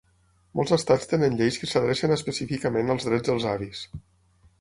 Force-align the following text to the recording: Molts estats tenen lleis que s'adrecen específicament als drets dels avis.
Molts 0.59 0.71
estats 0.77 1.09
tenen 1.11 1.35
lleis 1.41 1.59
que 1.63 1.69
s'adrecen 1.73 2.13
específicament 2.15 2.89
als 2.95 3.07
drets 3.09 3.29
dels 3.33 3.47
avis. 3.51 3.83